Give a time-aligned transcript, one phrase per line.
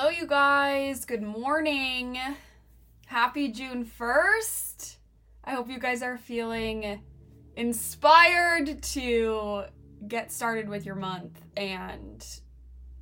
[0.00, 1.04] Hello, you guys.
[1.04, 2.18] Good morning.
[3.04, 4.96] Happy June 1st.
[5.44, 7.02] I hope you guys are feeling
[7.54, 9.64] inspired to
[10.08, 11.42] get started with your month.
[11.54, 12.26] And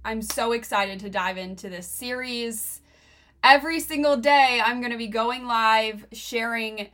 [0.04, 2.80] I'm so excited to dive into this series.
[3.44, 6.88] Every single day, I'm going to be going live, sharing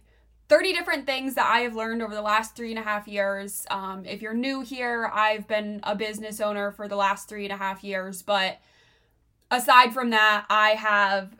[0.51, 3.65] 30 different things that I have learned over the last three and a half years.
[3.71, 7.55] Um, if you're new here, I've been a business owner for the last three and
[7.55, 8.21] a half years.
[8.21, 8.59] But
[9.55, 11.37] aside from that, I have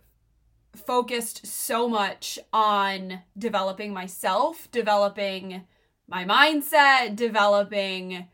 [0.75, 5.63] focused so much on developing myself, developing
[6.09, 8.29] my mindset, developing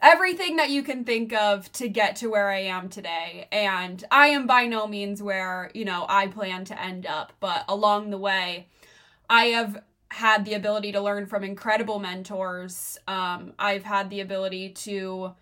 [0.00, 3.48] everything that you can think of to get to where I am today.
[3.50, 7.64] And I am by no means where, you know, I plan to end up, but
[7.68, 8.68] along the way,
[9.28, 12.98] I have had the ability to learn from incredible mentors.
[13.08, 15.34] Um, I've had the ability to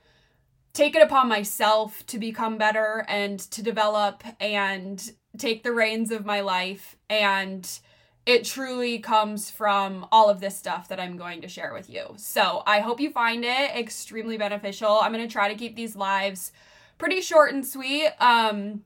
[0.74, 6.26] take it upon myself to become better and to develop and take the reins of
[6.26, 6.96] my life.
[7.08, 7.66] And
[8.26, 12.14] it truly comes from all of this stuff that I'm going to share with you.
[12.16, 14.98] So I hope you find it extremely beneficial.
[15.00, 16.52] I'm going to try to keep these lives
[16.98, 18.08] pretty short and sweet.
[18.18, 18.82] Um,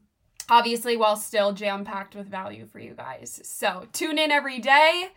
[0.50, 3.40] obviously, while still jam packed with value for you guys.
[3.44, 5.08] So tune in every day.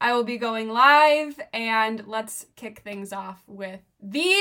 [0.00, 4.34] I will be going live and let's kick things off with the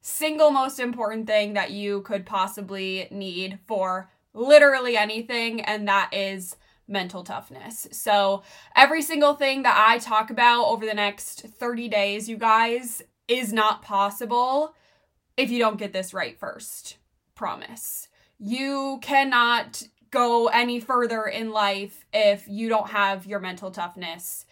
[0.00, 6.56] single most important thing that you could possibly need for literally anything, and that is
[6.88, 7.86] mental toughness.
[7.92, 8.42] So,
[8.74, 13.52] every single thing that I talk about over the next 30 days, you guys, is
[13.52, 14.74] not possible
[15.36, 16.96] if you don't get this right first.
[17.34, 18.08] Promise.
[18.38, 24.46] You cannot go any further in life if you don't have your mental toughness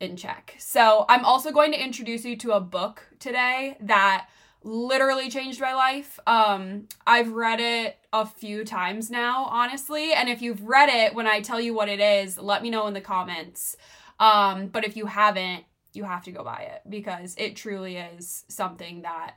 [0.00, 0.54] in check.
[0.58, 4.28] So, I'm also going to introduce you to a book today that
[4.64, 6.18] literally changed my life.
[6.26, 10.12] Um, I've read it a few times now, honestly.
[10.12, 12.86] And if you've read it, when I tell you what it is, let me know
[12.86, 13.76] in the comments.
[14.20, 18.44] Um, but if you haven't, you have to go buy it because it truly is
[18.48, 19.36] something that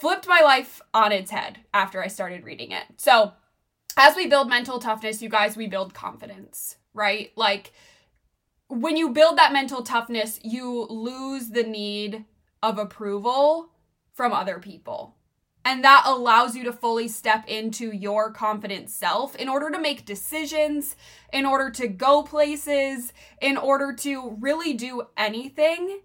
[0.00, 2.84] flipped my life on its head after I started reading it.
[2.96, 3.32] So,
[3.96, 7.32] as we build mental toughness, you guys, we build confidence, right?
[7.34, 7.72] Like,
[8.68, 12.24] when you build that mental toughness, you lose the need
[12.62, 13.70] of approval
[14.16, 15.14] from other people.
[15.64, 20.06] And that allows you to fully step into your confident self in order to make
[20.06, 20.96] decisions,
[21.32, 23.12] in order to go places,
[23.42, 26.00] in order to really do anything.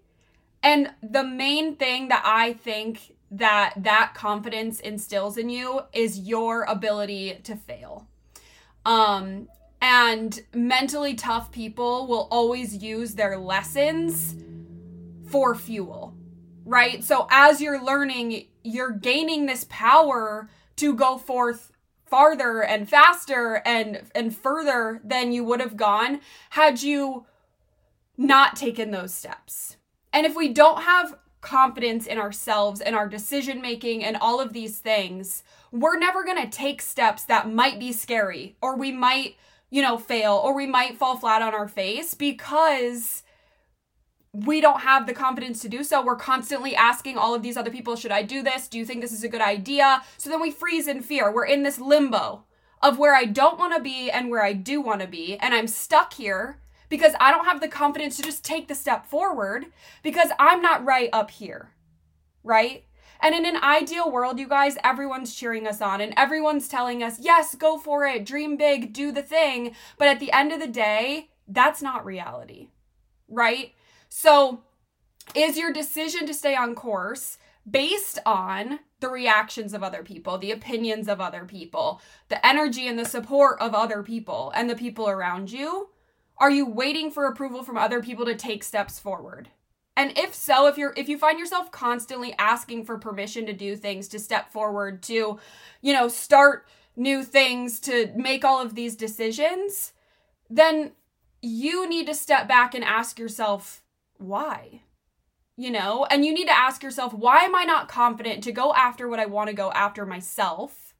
[0.62, 6.64] And the main thing that I think that that confidence instills in you is your
[6.64, 8.08] ability to fail.
[8.84, 9.48] Um
[9.80, 14.36] and mentally tough people will always use their lessons
[15.24, 16.14] for fuel
[16.64, 17.02] right?
[17.02, 21.72] So as you're learning, you're gaining this power to go forth
[22.06, 27.24] farther and faster and and further than you would have gone had you
[28.18, 29.76] not taken those steps.
[30.12, 34.52] And if we don't have confidence in ourselves and our decision making and all of
[34.52, 39.36] these things, we're never going to take steps that might be scary or we might,
[39.70, 43.22] you know, fail or we might fall flat on our face because
[44.32, 46.02] we don't have the confidence to do so.
[46.02, 48.66] We're constantly asking all of these other people, should I do this?
[48.66, 50.02] Do you think this is a good idea?
[50.16, 51.30] So then we freeze in fear.
[51.30, 52.44] We're in this limbo
[52.80, 55.36] of where I don't want to be and where I do want to be.
[55.36, 59.06] And I'm stuck here because I don't have the confidence to just take the step
[59.06, 59.66] forward
[60.02, 61.70] because I'm not right up here.
[62.42, 62.86] Right?
[63.20, 67.20] And in an ideal world, you guys, everyone's cheering us on and everyone's telling us,
[67.20, 69.76] yes, go for it, dream big, do the thing.
[69.96, 72.70] But at the end of the day, that's not reality.
[73.28, 73.74] Right?
[74.14, 74.60] So,
[75.34, 77.38] is your decision to stay on course
[77.68, 82.98] based on the reactions of other people, the opinions of other people, the energy and
[82.98, 85.88] the support of other people and the people around you?
[86.36, 89.48] Are you waiting for approval from other people to take steps forward?
[89.96, 93.76] And if so, if you're if you find yourself constantly asking for permission to do
[93.76, 95.40] things, to step forward, to,
[95.80, 96.66] you know, start
[96.96, 99.94] new things, to make all of these decisions,
[100.50, 100.92] then
[101.40, 103.81] you need to step back and ask yourself,
[104.22, 104.82] why?
[105.56, 108.72] You know, and you need to ask yourself, why am I not confident to go
[108.74, 110.94] after what I want to go after myself?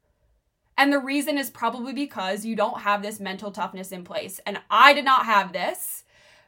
[0.76, 4.40] And the reason is probably because you don't have this mental toughness in place.
[4.46, 6.04] And I did not have this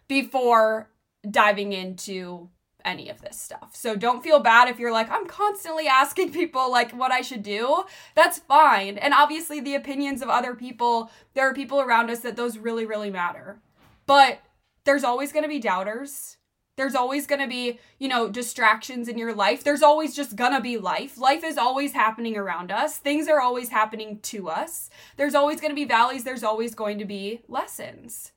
[0.08, 0.90] before
[1.30, 2.50] diving into
[2.84, 3.74] any of this stuff.
[3.74, 7.42] So don't feel bad if you're like, I'm constantly asking people like what I should
[7.42, 7.84] do.
[8.14, 8.98] That's fine.
[8.98, 12.84] And obviously, the opinions of other people, there are people around us that those really,
[12.84, 13.60] really matter.
[14.06, 14.40] But
[14.84, 16.36] there's always going to be doubters.
[16.76, 19.62] There's always going to be, you know, distractions in your life.
[19.62, 21.16] There's always just going to be life.
[21.18, 22.98] Life is always happening around us.
[22.98, 24.90] Things are always happening to us.
[25.16, 26.24] There's always going to be valleys.
[26.24, 28.32] There's always going to be lessons.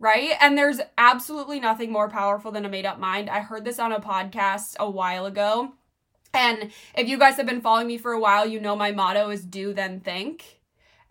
[0.00, 0.32] Right?
[0.40, 3.30] And there's absolutely nothing more powerful than a made up mind.
[3.30, 5.74] I heard this on a podcast a while ago.
[6.32, 9.30] And if you guys have been following me for a while, you know my motto
[9.30, 10.60] is do then think.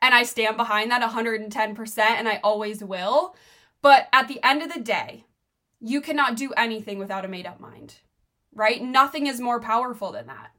[0.02, 3.36] And I stand behind that 110%, and I always will.
[3.82, 5.26] But at the end of the day,
[5.80, 7.96] you cannot do anything without a made up mind,
[8.54, 8.81] right?
[8.81, 10.52] Nothing is more powerful than that.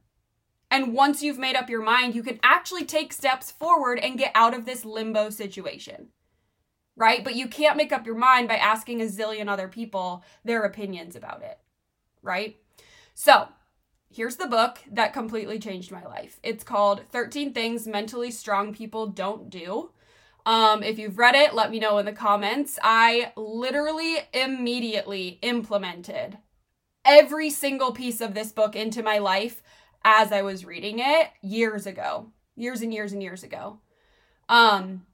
[0.69, 4.31] And once you've made up your mind, you can actually take steps forward and get
[4.33, 6.07] out of this limbo situation,
[6.95, 7.23] right?
[7.23, 11.15] But you can't make up your mind by asking a zillion other people their opinions
[11.15, 11.59] about it,
[12.21, 12.55] right?
[13.13, 13.49] So,
[14.09, 16.39] here's the book that completely changed my life.
[16.41, 19.91] It's called 13 Things Mentally Strong People Don't Do
[20.45, 22.79] um, if you've read it, let me know in the comments.
[22.83, 26.37] I literally immediately implemented
[27.05, 29.61] every single piece of this book into my life
[30.03, 33.79] as I was reading it years ago, years and years and years ago.
[34.49, 35.05] Um,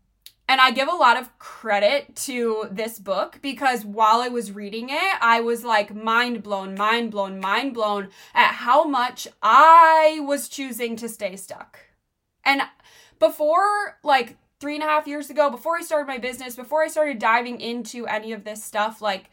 [0.50, 4.90] and I give a lot of credit to this book because while I was reading
[4.90, 10.48] it, I was like mind blown, mind blown, mind blown at how much I was
[10.48, 11.80] choosing to stay stuck.
[12.46, 12.62] And
[13.20, 16.88] before like three and a half years ago, before I started my business, before I
[16.88, 19.30] started diving into any of this stuff, like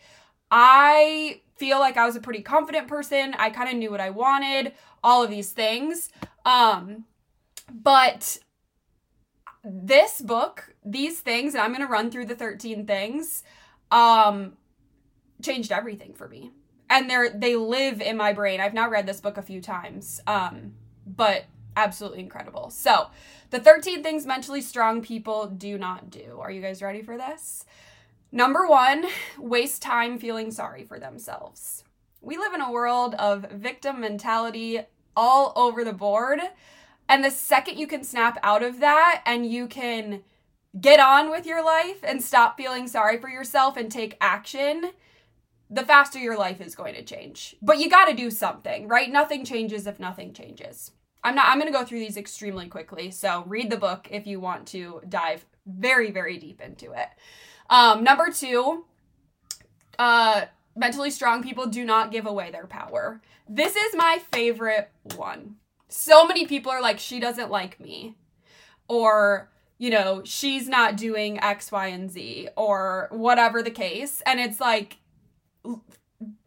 [0.50, 3.35] I feel like I was a pretty confident person.
[3.38, 4.73] I kind of knew what I wanted,
[5.03, 6.11] all of these things.
[6.44, 7.05] Um,
[7.73, 8.38] but
[9.62, 13.43] this book, these things, and I'm going to run through the 13 things,
[13.91, 14.55] um,
[15.43, 16.53] changed everything for me.
[16.91, 18.61] And they're they live in my brain.
[18.61, 20.21] I've now read this book a few times.
[20.26, 20.75] Um,
[21.06, 22.71] but absolutely incredible.
[22.71, 23.09] So,
[23.50, 26.38] the 13 things mentally strong people do not do.
[26.41, 27.65] Are you guys ready for this?
[28.32, 29.06] Number one,
[29.38, 31.85] waste time feeling sorry for themselves.
[32.21, 34.81] We live in a world of victim mentality
[35.17, 36.41] all over the board.
[37.09, 40.23] And the second you can snap out of that and you can
[40.81, 44.91] get on with your life and stop feeling sorry for yourself and take action,
[45.71, 47.56] the faster your life is going to change.
[47.62, 49.11] But you got to do something, right?
[49.11, 50.91] Nothing changes if nothing changes.
[51.25, 53.11] I'm not I'm going to go through these extremely quickly.
[53.11, 57.09] So read the book if you want to dive very very deep into it.
[57.71, 58.85] Um number 2
[59.99, 60.43] uh
[60.76, 63.21] mentally strong people do not give away their power.
[63.49, 65.56] This is my favorite one.
[65.88, 68.17] So many people are like she doesn't like me
[68.88, 74.23] or you know, she's not doing X, Y, and Z, or whatever the case.
[74.25, 74.99] And it's like,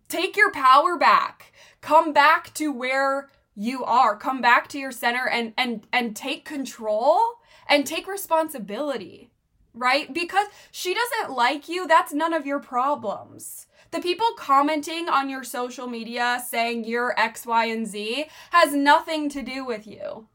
[0.08, 1.54] take your power back.
[1.82, 4.16] Come back to where you are.
[4.16, 7.20] Come back to your center and and and take control
[7.68, 9.32] and take responsibility
[9.74, 10.12] right?
[10.12, 13.68] Because she doesn't like you that's none of your problems.
[13.92, 19.30] The people commenting on your social media saying you're x y and z has nothing
[19.30, 20.28] to do with you.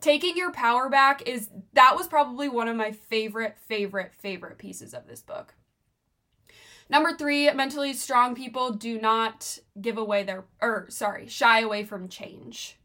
[0.00, 4.94] Taking your power back is that was probably one of my favorite favorite favorite pieces
[4.94, 5.54] of this book
[6.88, 12.08] Number three, mentally strong people do not give away their, or sorry, shy away from
[12.08, 12.76] change.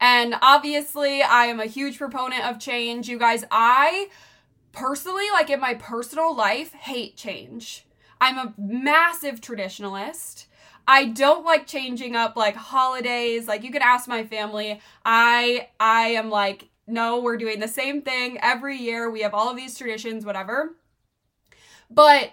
[0.00, 3.08] And obviously, I am a huge proponent of change.
[3.08, 4.08] You guys, I
[4.72, 7.86] personally, like in my personal life, hate change.
[8.20, 10.46] I'm a massive traditionalist.
[10.86, 13.48] I don't like changing up like holidays.
[13.48, 14.80] Like you can ask my family.
[15.04, 19.10] I I am like, no, we're doing the same thing every year.
[19.10, 20.74] We have all of these traditions, whatever.
[21.90, 22.32] But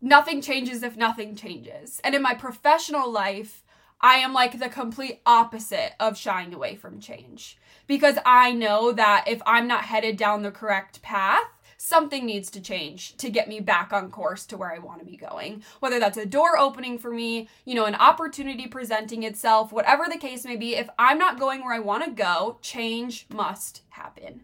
[0.00, 2.00] nothing changes if nothing changes.
[2.04, 3.62] And in my professional life,
[4.00, 9.24] I am like the complete opposite of shying away from change because I know that
[9.26, 11.46] if I'm not headed down the correct path,
[11.78, 15.06] something needs to change to get me back on course to where I want to
[15.06, 15.62] be going.
[15.80, 20.18] Whether that's a door opening for me, you know, an opportunity presenting itself, whatever the
[20.18, 24.42] case may be, if I'm not going where I want to go, change must happen.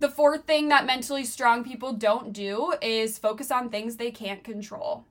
[0.00, 4.44] The fourth thing that mentally strong people don't do is focus on things they can't
[4.44, 5.06] control.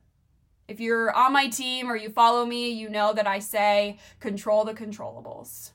[0.67, 4.63] If you're on my team or you follow me, you know that I say control
[4.63, 5.71] the controllables.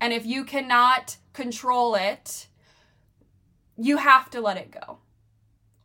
[0.00, 2.48] And if you cannot control it,
[3.76, 4.98] you have to let it go.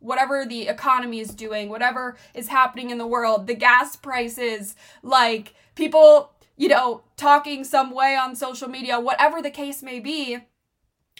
[0.00, 5.54] Whatever the economy is doing, whatever is happening in the world, the gas prices, like
[5.74, 10.38] people, you know, talking some way on social media, whatever the case may be,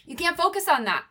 [0.07, 1.05] You can't focus on that.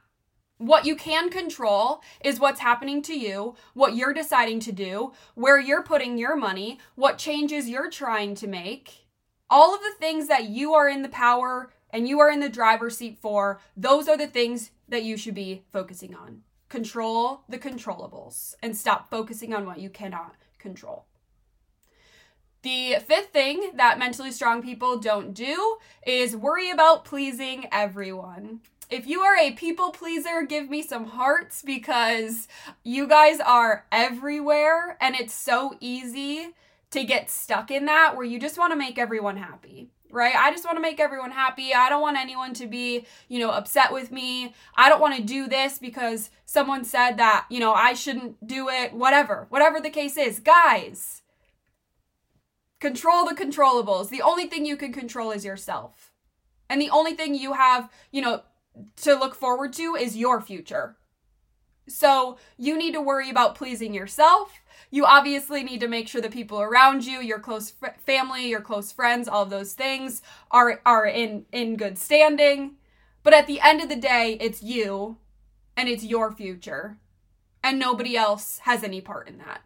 [0.60, 5.58] What you can control is what's happening to you, what you're deciding to do, where
[5.58, 9.06] you're putting your money, what changes you're trying to make.
[9.50, 12.50] All of the things that you are in the power and you are in the
[12.50, 16.42] driver's seat for, those are the things that you should be focusing on.
[16.68, 21.06] Control the controllables and stop focusing on what you cannot control.
[22.64, 28.60] The fifth thing that mentally strong people don't do is worry about pleasing everyone.
[28.90, 32.48] If you are a people pleaser, give me some hearts because
[32.84, 36.56] you guys are everywhere and it's so easy
[36.92, 40.36] to get stuck in that where you just want to make everyone happy right?
[40.36, 41.74] I just want to make everyone happy.
[41.74, 44.54] I don't want anyone to be, you know, upset with me.
[44.76, 48.70] I don't want to do this because someone said that, you know, I shouldn't do
[48.70, 49.46] it, whatever.
[49.50, 50.40] Whatever the case is.
[50.40, 51.22] Guys,
[52.80, 54.10] control the controllables.
[54.10, 56.12] The only thing you can control is yourself.
[56.70, 58.42] And the only thing you have, you know,
[58.98, 60.98] to look forward to is your future.
[61.88, 64.62] So you need to worry about pleasing yourself
[64.92, 68.62] you obviously need to make sure the people around you, your close fr- family, your
[68.62, 70.22] close friends, all of those things
[70.52, 72.76] are are in in good standing.
[73.24, 75.18] But at the end of the day, it's you
[75.78, 76.98] and it's your future.
[77.64, 79.62] And nobody else has any part in that.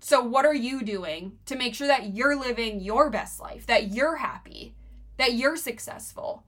[0.00, 3.92] So what are you doing to make sure that you're living your best life, that
[3.92, 4.74] you're happy,
[5.16, 6.44] that you're successful?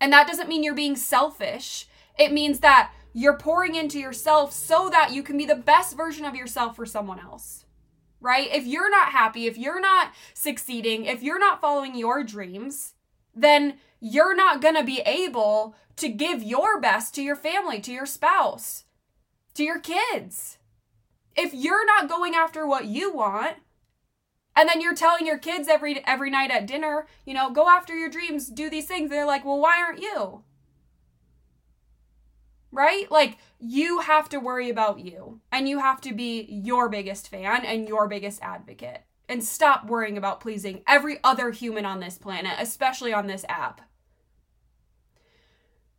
[0.00, 1.86] And that doesn't mean you're being selfish.
[2.18, 6.24] It means that you're pouring into yourself so that you can be the best version
[6.24, 7.64] of yourself for someone else.
[8.20, 8.48] Right?
[8.52, 12.94] If you're not happy, if you're not succeeding, if you're not following your dreams,
[13.34, 17.92] then you're not going to be able to give your best to your family, to
[17.92, 18.84] your spouse,
[19.54, 20.58] to your kids.
[21.36, 23.56] If you're not going after what you want,
[24.60, 27.96] and then you're telling your kids every every night at dinner, you know, go after
[27.96, 29.08] your dreams, do these things.
[29.08, 30.44] They're like, "Well, why aren't you?"
[32.72, 33.10] right?
[33.10, 37.64] Like you have to worry about you and you have to be your biggest fan
[37.64, 42.54] and your biggest advocate and stop worrying about pleasing every other human on this planet,
[42.58, 43.80] especially on this app.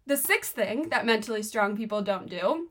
[0.06, 2.70] The sixth thing that mentally strong people don't do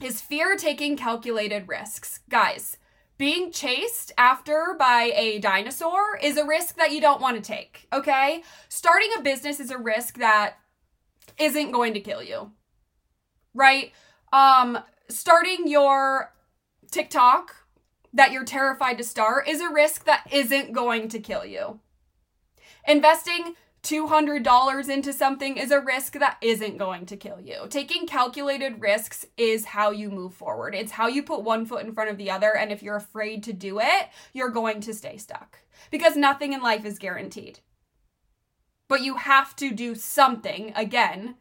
[0.00, 2.20] is fear taking calculated risks.
[2.28, 2.76] Guys,
[3.22, 7.86] being chased after by a dinosaur is a risk that you don't want to take,
[7.92, 8.42] okay?
[8.68, 10.54] Starting a business is a risk that
[11.38, 12.50] isn't going to kill you
[13.54, 13.92] right?
[14.32, 16.32] Um, starting your
[16.90, 17.54] TikTok
[18.12, 21.80] that you're terrified to start is a risk that isn't going to kill you.
[22.86, 27.66] Investing $200 into something is a risk that isn't going to kill you.
[27.68, 30.74] Taking calculated risks is how you move forward.
[30.74, 32.56] It's how you put one foot in front of the other.
[32.56, 35.58] And if you're afraid to do it, you're going to stay stuck
[35.90, 37.58] because nothing in life is guaranteed.
[38.86, 41.36] But you have to do something, again,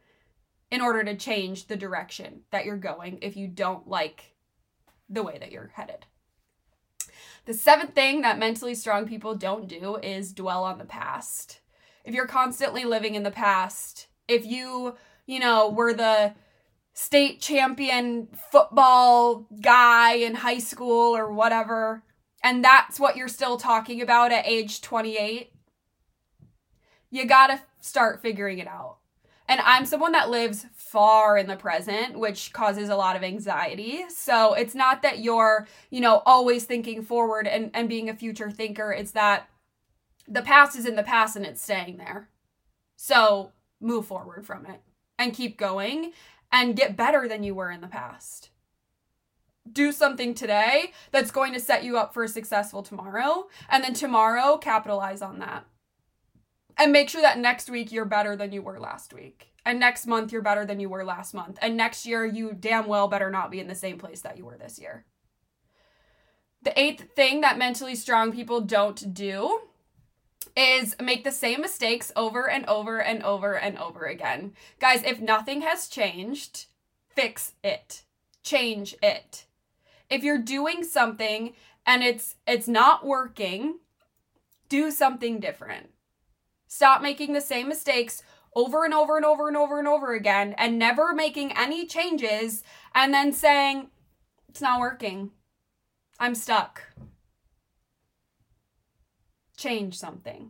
[0.72, 4.36] in order to change the direction that you're going if you don't like
[5.10, 6.06] the way that you're headed.
[7.46, 11.61] The seventh thing that mentally strong people don't do is dwell on the past.
[12.04, 16.34] If you're constantly living in the past, if you, you know, were the
[16.94, 22.04] state champion football guy in high school or whatever,
[22.44, 25.52] and that's what you're still talking about at age 28,
[27.10, 28.98] you gotta start figuring it out.
[29.48, 34.06] And I'm someone that lives far in the present, which causes a lot of anxiety.
[34.08, 38.50] So it's not that you're, you know, always thinking forward and, and being a future
[38.50, 38.94] thinker.
[38.94, 39.50] It's that
[40.32, 42.30] the past is in the past and it's staying there.
[42.96, 44.82] So move forward from it
[45.20, 46.14] and keep going
[46.52, 48.50] and get better than you were in the past.
[49.72, 53.48] Do something today that's going to set you up for a successful tomorrow.
[53.70, 55.66] And then tomorrow, capitalize on that
[56.78, 59.54] and make sure that next week you're better than you were last week.
[59.66, 61.60] And next month you're better than you were last month.
[61.62, 64.46] And next year you damn well better not be in the same place that you
[64.46, 65.06] were this year.
[66.64, 69.62] The eighth thing that mentally strong people don't do
[70.56, 74.54] is make the same mistakes over and over and over and over again.
[74.80, 76.66] Guys, if nothing has changed,
[77.10, 78.04] fix it.
[78.44, 79.46] Change it.
[80.10, 81.54] If you're doing something
[81.86, 83.80] and it's it's not working,
[84.70, 85.90] do something different.
[86.68, 88.24] Stop making the same mistakes
[88.56, 92.64] over and over and over and over and over again and never making any changes
[92.94, 93.90] and then saying,
[94.50, 95.32] it's not working.
[96.20, 96.84] I'm stuck.
[99.62, 100.50] Change something.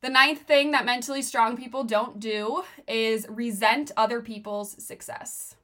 [0.00, 5.54] The ninth thing that mentally strong people don't do is resent other people's success.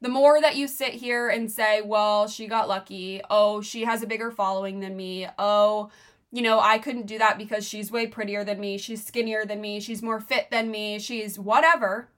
[0.00, 3.20] The more that you sit here and say, well, she got lucky.
[3.28, 5.28] Oh, she has a bigger following than me.
[5.38, 5.90] Oh,
[6.30, 9.60] you know, I couldn't do that because she's way prettier than me, she's skinnier than
[9.60, 12.08] me, she's more fit than me, she's whatever.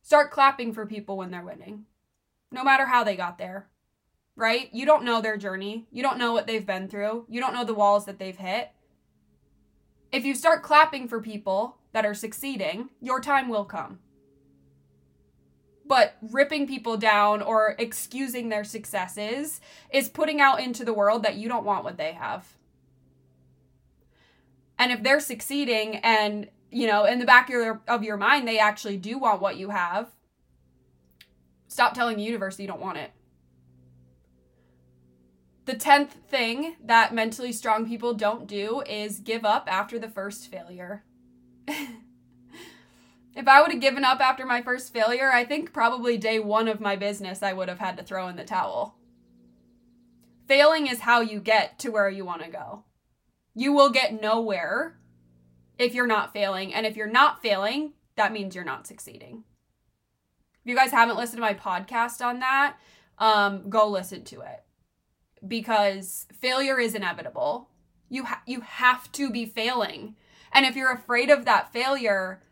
[0.00, 1.84] Start clapping for people when they're winning,
[2.50, 3.68] no matter how they got there,
[4.36, 4.68] right?
[4.72, 5.86] You don't know their journey.
[5.90, 7.26] You don't know what they've been through.
[7.28, 8.70] You don't know the walls that they've hit.
[10.12, 13.98] If you start clapping for people that are succeeding, your time will come.
[15.84, 21.36] But ripping people down or excusing their successes is putting out into the world that
[21.36, 22.46] you don't want what they have.
[24.78, 28.46] And if they're succeeding and you know, in the back of your, of your mind,
[28.46, 30.08] they actually do want what you have.
[31.68, 33.12] Stop telling the universe you don't want it.
[35.66, 40.48] The 10th thing that mentally strong people don't do is give up after the first
[40.48, 41.04] failure.
[41.66, 46.68] if I would have given up after my first failure, I think probably day one
[46.68, 48.94] of my business I would have had to throw in the towel.
[50.46, 52.84] Failing is how you get to where you want to go.
[53.52, 55.00] You will get nowhere
[55.80, 56.72] if you're not failing.
[56.72, 59.42] And if you're not failing, that means you're not succeeding.
[60.64, 62.76] If you guys haven't listened to my podcast on that,
[63.18, 64.65] um, go listen to it
[65.46, 67.68] because failure is inevitable.
[68.08, 70.16] You ha- you have to be failing.
[70.52, 72.42] And if you're afraid of that failure,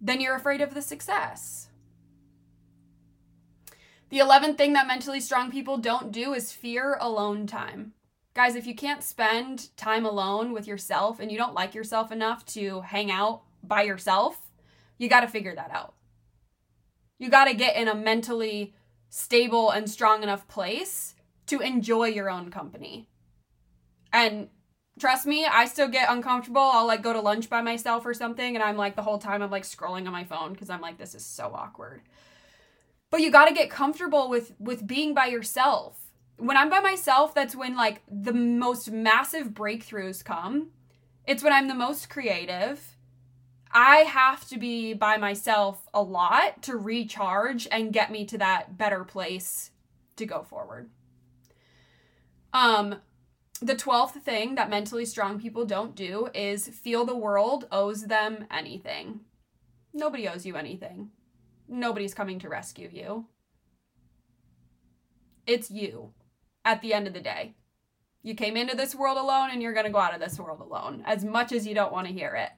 [0.00, 1.68] then you're afraid of the success.
[4.10, 7.94] The 11th thing that mentally strong people don't do is fear alone time.
[8.34, 12.44] Guys, if you can't spend time alone with yourself and you don't like yourself enough
[12.46, 14.38] to hang out by yourself,
[14.98, 15.94] you got to figure that out.
[17.18, 18.74] You got to get in a mentally
[19.08, 21.14] stable and strong enough place
[21.52, 23.08] to enjoy your own company.
[24.12, 24.48] And
[24.98, 26.60] trust me, I still get uncomfortable.
[26.60, 29.42] I'll like go to lunch by myself or something and I'm like the whole time
[29.42, 32.02] I'm like scrolling on my phone because I'm like this is so awkward.
[33.10, 36.02] But you got to get comfortable with with being by yourself
[36.42, 40.70] when I'm by myself, that's when like the most massive breakthroughs come.
[41.26, 42.96] It's when I'm the most creative.
[43.70, 48.76] I have to be by myself a lot to recharge and get me to that
[48.76, 49.70] better place
[50.16, 50.90] to go forward.
[52.52, 52.96] Um
[53.60, 58.44] the 12th thing that mentally strong people don't do is feel the world owes them
[58.50, 59.20] anything.
[59.94, 61.10] Nobody owes you anything.
[61.68, 63.26] Nobody's coming to rescue you.
[65.46, 66.12] It's you
[66.64, 67.54] at the end of the day.
[68.22, 70.60] You came into this world alone and you're going to go out of this world
[70.60, 72.50] alone, as much as you don't want to hear it.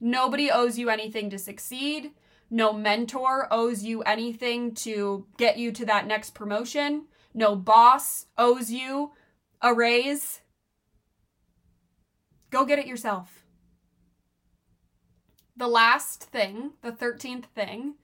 [0.00, 2.12] Nobody owes you anything to succeed.
[2.50, 7.06] No mentor owes you anything to get you to that next promotion.
[7.34, 9.12] No boss owes you
[9.60, 10.40] a raise.
[12.50, 13.44] Go get it yourself.
[15.56, 17.94] The last thing, the 13th thing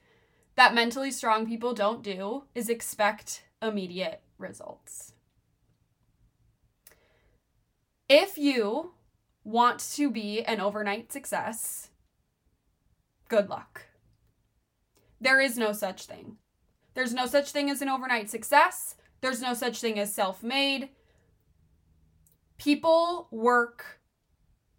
[0.56, 5.12] that mentally strong people don't do is expect immediate results.
[8.08, 8.92] If you
[9.44, 11.90] want to be an overnight success,
[13.28, 13.86] good luck.
[15.20, 16.36] There is no such thing.
[16.94, 18.96] There's no such thing as an overnight success.
[19.20, 20.90] There's no such thing as self made.
[22.56, 24.00] People work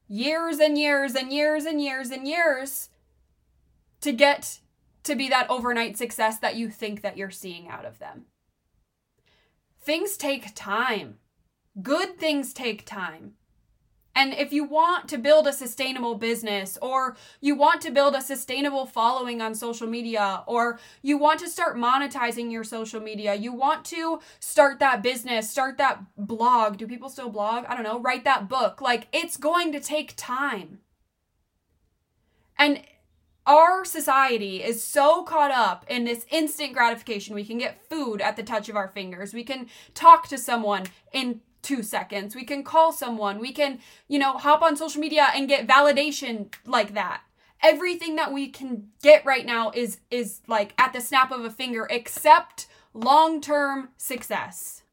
[0.08, 2.90] years and years and years and years and years
[4.02, 4.60] to get
[5.04, 8.26] to be that overnight success that you think that you're seeing out of them.
[9.82, 11.20] Things take time.
[11.82, 13.34] Good things take time.
[14.20, 18.22] And if you want to build a sustainable business, or you want to build a
[18.22, 23.54] sustainable following on social media, or you want to start monetizing your social media, you
[23.54, 26.76] want to start that business, start that blog.
[26.76, 27.64] Do people still blog?
[27.70, 28.02] I don't know.
[28.02, 28.82] Write that book.
[28.82, 30.80] Like, it's going to take time.
[32.58, 32.82] And
[33.46, 37.36] our society is so caught up in this instant gratification.
[37.36, 39.34] We can get food at the touch of our fingers.
[39.34, 42.36] We can talk to someone in two seconds.
[42.36, 43.40] We can call someone.
[43.40, 47.22] We can, you know, hop on social media and get validation like that.
[47.62, 51.50] Everything that we can get right now is is like at the snap of a
[51.50, 54.84] finger except long-term success.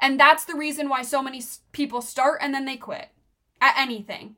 [0.00, 3.08] And that's the reason why so many people start and then they quit
[3.60, 4.36] at anything.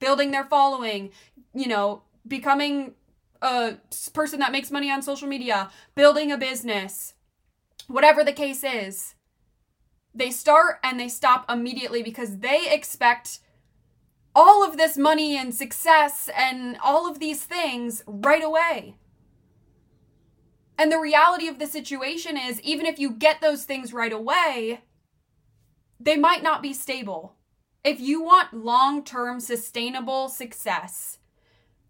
[0.00, 1.10] Building their following,
[1.54, 2.94] you know, becoming
[3.42, 3.74] a
[4.12, 7.14] person that makes money on social media, building a business,
[7.86, 9.14] whatever the case is,
[10.14, 13.40] they start and they stop immediately because they expect
[14.34, 18.96] all of this money and success and all of these things right away.
[20.78, 24.80] And the reality of the situation is, even if you get those things right away,
[25.98, 27.34] they might not be stable.
[27.84, 31.18] If you want long term sustainable success,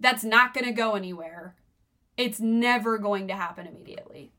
[0.00, 1.54] that's not going to go anywhere.
[2.16, 4.32] It's never going to happen immediately.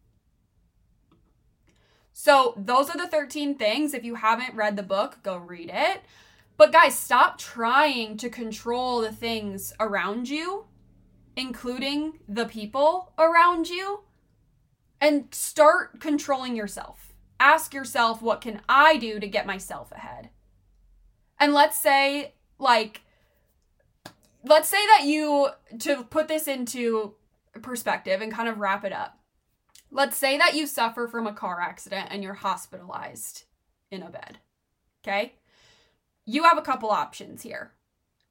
[2.24, 3.94] So, those are the 13 things.
[3.94, 6.02] If you haven't read the book, go read it.
[6.56, 10.66] But, guys, stop trying to control the things around you
[11.36, 14.02] including the people around you,
[15.00, 17.14] and start controlling yourself.
[17.40, 20.30] Ask yourself, what can I do to get myself ahead?
[21.40, 23.02] And let's say, like,
[24.44, 27.16] let's say that you, to put this into
[27.62, 29.18] perspective and kind of wrap it up,
[29.91, 33.43] let's say that you suffer from a car accident and you're hospitalized
[33.91, 34.39] in a bed.
[35.04, 35.34] Okay?
[36.25, 37.71] You have a couple options here.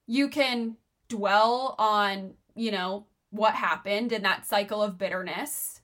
[0.07, 0.77] You can
[1.09, 5.83] dwell on, you know, what happened in that cycle of bitterness,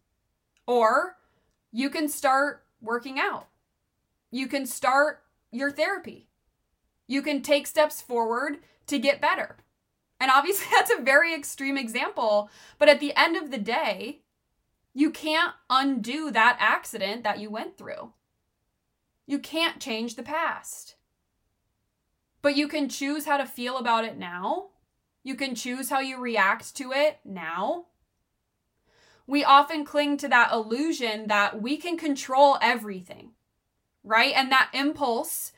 [0.67, 1.17] or
[1.71, 3.49] you can start working out.
[4.31, 6.29] You can start your therapy.
[7.07, 9.59] You can take steps forward to get better.
[10.19, 14.23] And obviously, that's a very extreme example, but at the end of the day,
[14.97, 18.15] you can't undo that accident that you went through.
[19.27, 20.97] You can't change the past.
[22.41, 24.69] But you can choose how to feel about it now.
[25.23, 27.89] You can choose how you react to it now.
[29.27, 33.33] We often cling to that illusion that we can control everything,
[34.03, 34.33] right?
[34.35, 35.53] And that impulse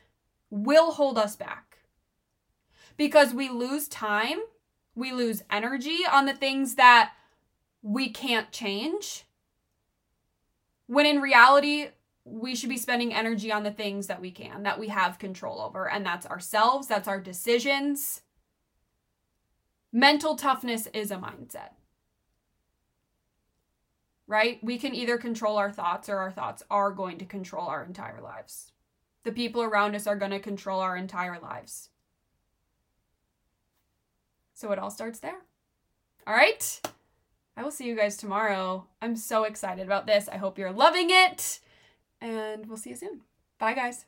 [0.49, 1.77] will hold us back
[2.97, 4.39] because we lose time,
[4.95, 7.13] we lose energy on the things that
[7.81, 9.23] we can't change
[10.89, 11.89] when in reality,
[12.25, 15.61] we should be spending energy on the things that we can, that we have control
[15.61, 15.87] over.
[15.87, 18.21] And that's ourselves, that's our decisions.
[19.93, 21.73] Mental toughness is a mindset,
[24.25, 24.57] right?
[24.63, 28.19] We can either control our thoughts or our thoughts are going to control our entire
[28.19, 28.71] lives.
[29.25, 31.89] The people around us are going to control our entire lives.
[34.55, 35.37] So it all starts there.
[36.25, 36.81] All right.
[37.59, 38.87] I will see you guys tomorrow.
[39.01, 40.29] I'm so excited about this.
[40.29, 41.59] I hope you're loving it.
[42.21, 43.19] And we'll see you soon.
[43.59, 44.05] Bye, guys.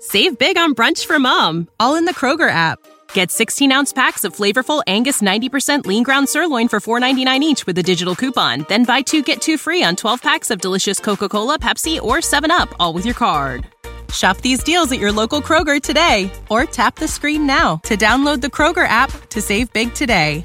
[0.00, 2.80] Save big on brunch for mom, all in the Kroger app.
[3.12, 7.78] Get 16 ounce packs of flavorful Angus 90% lean ground sirloin for $4.99 each with
[7.78, 8.66] a digital coupon.
[8.68, 12.16] Then buy two get two free on 12 packs of delicious Coca Cola, Pepsi, or
[12.16, 13.64] 7UP, all with your card.
[14.12, 18.40] Shop these deals at your local Kroger today or tap the screen now to download
[18.40, 20.44] the Kroger app to save big today.